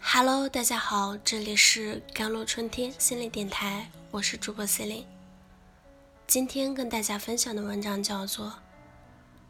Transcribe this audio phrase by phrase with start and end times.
[0.00, 5.06] Hello，大家好，这里是甘露春天心理电台，我是主播 Celine。
[6.26, 8.46] 今天跟大家分享的文章叫做《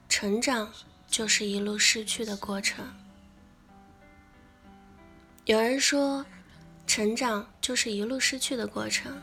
[0.09, 0.73] 成长
[1.07, 2.85] 就是一路失去的过程》。
[5.45, 6.25] 有人说，
[6.87, 9.23] 成长就是一路失去的过程。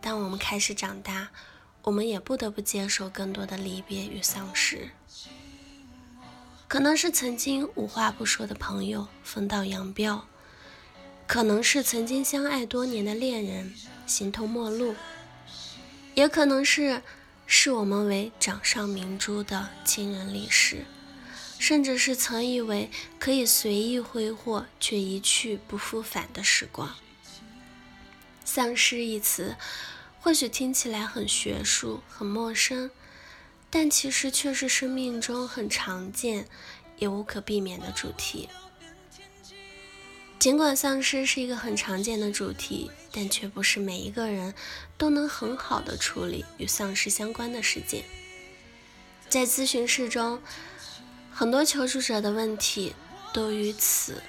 [0.00, 1.28] 当我们开始长大，
[1.82, 4.90] 我们也不得不接受更多的离别与丧失。
[6.68, 10.26] 可能是曾经无话不说的朋友分道扬镳，
[11.26, 13.72] 可能是曾经相爱多年的恋人
[14.06, 14.94] 形同陌路，
[16.14, 17.02] 也可能是
[17.46, 20.84] 视我们为掌上明珠的亲人离世，
[21.58, 26.94] 甚至是曾以为可以随意挥霍却一去不复返的时光。
[28.44, 29.56] 丧失一词，
[30.20, 32.90] 或许听起来很学术、很陌生。
[33.70, 36.48] 但其实却是生命中很常见，
[36.98, 38.48] 也无可避免的主题。
[40.38, 44.54] 尽管丧失是一个很常见的主题，但却不是每一个人
[44.96, 48.04] 都能很好的处理与丧失相关的事件。
[49.28, 50.40] 在咨询室中，
[51.30, 52.94] 很多求助者的问题
[53.34, 54.22] 都与此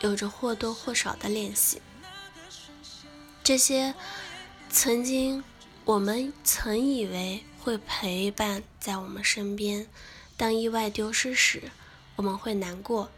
[0.00, 1.80] 有着或多或少的联系。
[3.44, 3.94] 这些
[4.68, 5.44] 曾经
[5.84, 7.44] 我们曾以为。
[7.62, 9.86] 会陪伴在我们身边。
[10.36, 11.70] 当意外丢失时，
[12.16, 13.08] 我们会难过；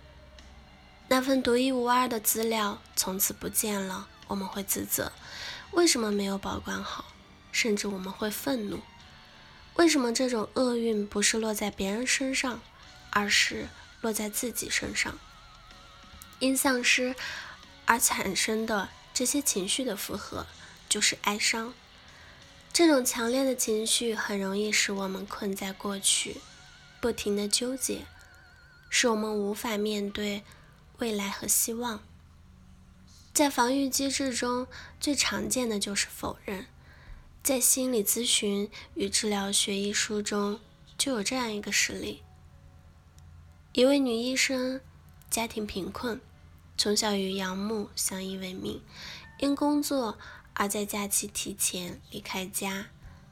[1.09, 5.11] 那份独一无二的资料从此不见了，我们会自责，
[5.71, 7.07] 为什么没有保管好？
[7.53, 8.81] 甚至我们会愤怒，
[9.77, 12.61] 为什么这种厄运不是落在别人身上，
[13.09, 13.69] 而是
[14.03, 15.19] 落在自己身上？
[16.41, 17.17] 因丧失
[17.87, 20.47] 而产生的这些情绪的负荷，
[20.87, 21.73] 就是哀伤。
[22.75, 26.39] 这种强烈的情绪很容易使我们困在过去，
[27.01, 28.05] 不停的纠结，
[28.91, 30.43] 使我们无法面对
[30.99, 32.03] 未来和希望。
[33.33, 34.67] 在防御机制中
[34.99, 36.67] 最常见的就是否认。
[37.45, 40.59] 在《心理咨询与治疗学》一书中
[40.99, 42.23] 就有这样一个实例：
[43.73, 44.81] 一位女医生，
[45.31, 46.21] 家庭贫困，
[46.77, 48.83] 从小与养母相依为命，
[49.39, 50.19] 因工作。
[50.57, 52.87] 而在假期提前离开家，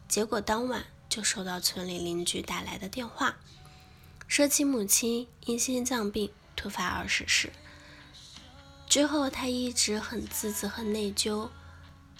[0.08, 3.36] 结果当晚就收到村里邻居打来的电话，
[4.26, 7.52] 说其母亲因心脏病突发而逝世。
[8.88, 11.48] 之后他一直很自责和内疚，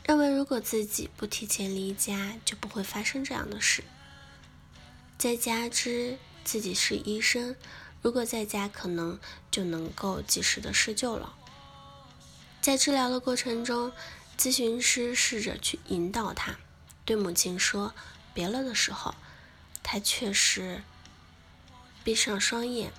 [0.04, 3.82] 认为如果自己不提前离家，就不会发生这样的事。
[5.18, 7.56] 再加之自己是医生，
[8.02, 9.18] 如果在家可能
[9.50, 11.34] 就能够及时的施救了。
[12.60, 13.90] 在治疗的过程中。
[14.38, 16.56] 咨询师试着去引导他，
[17.04, 17.94] 对母亲说
[18.34, 19.14] 别了的时候，
[19.82, 20.82] 他确实
[22.02, 22.92] 闭上双眼，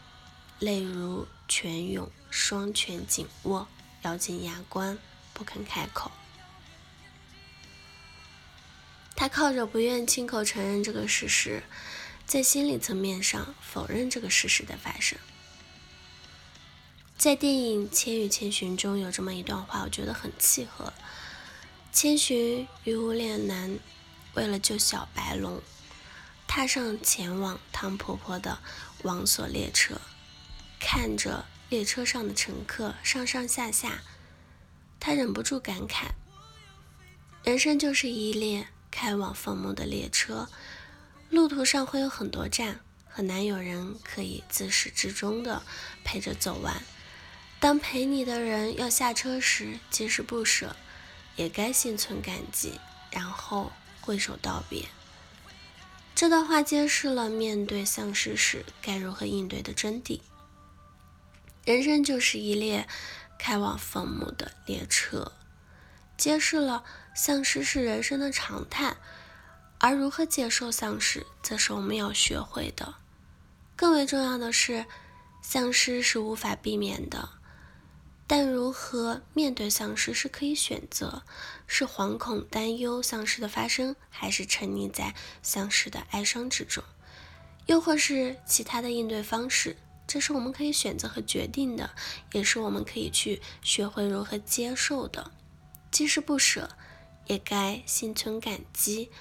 [0.60, 3.68] 泪如泉涌，双拳紧握，
[4.04, 4.98] 咬紧牙关，
[5.34, 6.12] 不肯开口。
[9.16, 11.64] 他靠着不愿亲口承认这个事实，
[12.26, 15.20] 在心理层面上否认这个事实的发生。
[17.18, 20.92] 在电影《千与千寻》中有这么一段话，我觉得很契合。
[21.94, 23.78] 千寻与无脸男
[24.34, 25.62] 为了救小白龙，
[26.48, 28.58] 踏上前往汤婆婆的
[29.04, 30.02] 王所列车，
[30.80, 34.02] 看着列车上的乘客上上下下，
[35.00, 36.08] 他忍不住感慨：
[37.44, 40.50] 人生就是一列开往坟墓的列车，
[41.30, 45.62] 路途上会有很多站，很难有人可以自始至终的
[46.04, 46.82] 陪着走完。
[47.60, 50.76] 当陪你的人要下车时，即是不舍。
[51.36, 52.80] 也该心存感激，
[53.12, 53.72] 然后
[54.02, 54.86] 挥手道别。
[56.16, 60.22] 这段话揭示了面对丧尸时该如何应对的真谛。
[61.66, 62.88] 人生就是一列
[63.40, 65.32] 开往坟墓的列车，
[66.18, 66.84] 揭示了
[67.16, 68.96] 丧尸是人生的常态，
[69.80, 72.96] 而如何接受丧尸，则是我们要学会的。
[73.76, 74.86] 更为重要的是，
[75.42, 77.30] 丧尸是无法避免的。
[78.36, 81.22] 但如何面对丧失是可以选择，
[81.68, 85.14] 是惶恐担忧丧失的发生，还是沉溺在
[85.44, 86.84] 丧失的哀伤之中，
[87.68, 89.78] 又或是其他的应对方式，
[90.08, 91.92] 这是我们可以选择和决定的，
[92.32, 95.30] 也是我们可以去学会如何接受的。
[95.92, 96.76] 即使不舍，
[97.28, 99.12] 也该心存感激，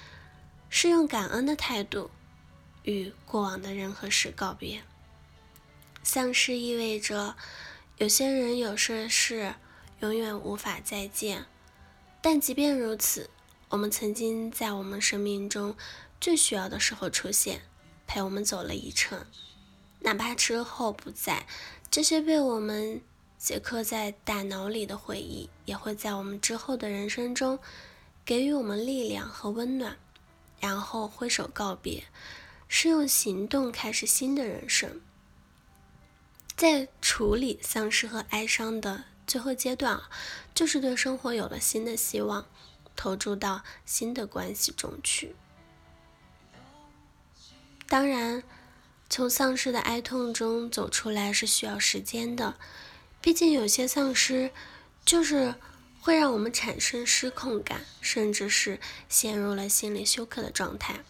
[0.69, 2.09] 是用感恩的态度
[2.81, 4.81] 与过往的人和事告别。
[6.01, 7.35] 丧失意味着。
[7.97, 9.53] 有些人、有些事
[9.99, 11.45] 永远无法再见，
[12.21, 13.29] 但即便如此，
[13.69, 15.75] 我们曾经在我们生命中
[16.19, 17.61] 最需要的时候出现，
[18.07, 19.25] 陪我们走了一程。
[19.99, 21.45] 哪怕之后不在，
[21.91, 23.01] 这些被我们
[23.37, 27.59] 写刻在大脑里的回忆，也会在我们之后的人生中
[28.25, 29.97] 给予我们力量和温暖，
[30.59, 32.03] 然后挥手告别，
[32.67, 34.99] 是用行动开始新的人生。
[36.63, 40.01] 在处理丧失和哀伤的最后阶段，
[40.55, 42.45] 就是对生活有了新的希望，
[42.95, 45.35] 投注到新的关系中去。
[47.89, 48.43] 当然，
[49.09, 52.55] 从丧失的哀痛中走出来是需要时间的，
[53.19, 54.49] 毕竟有些丧失
[55.03, 55.55] 就是
[55.99, 58.79] 会让我们产生失控感，甚至是
[59.09, 61.03] 陷入了心理休克的状态。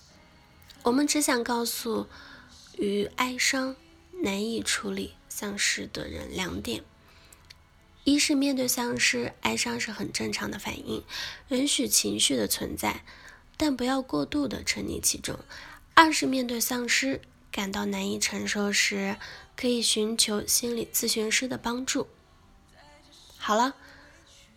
[0.82, 2.08] 我们只想告诉
[2.80, 3.76] 与哀伤
[4.24, 5.14] 难以处理。
[5.36, 6.84] 丧失的人两点：
[8.04, 11.04] 一是面对丧失，哀伤是很正常的反应，
[11.48, 13.04] 允许情绪的存在，
[13.58, 15.38] 但不要过度的沉溺其中；
[15.96, 17.20] 二是面对丧失
[17.52, 19.18] 感到难以承受时，
[19.56, 22.08] 可以寻求心理咨询师的帮助。
[23.40, 23.74] 好了，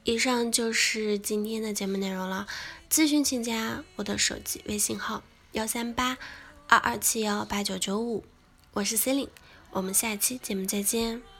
[0.05, 2.46] 以上就是今天的节目内容了。
[2.90, 6.19] 咨询请加我的手机微信号：幺三八
[6.69, 8.26] 二二七幺八九九五，
[8.75, 9.31] 我是 c e l i n e
[9.76, 11.36] 我们下期节目再见。